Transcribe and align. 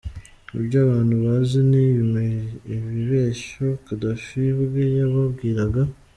Ibyo 0.57 0.77
abantu 0.85 1.15
bazi 1.23 1.59
ni 1.71 1.83
ibibeshyo 2.75 3.67
Gaddafi 3.85 4.41
ubwe 4.63 4.83
yababwiraga. 4.97 5.81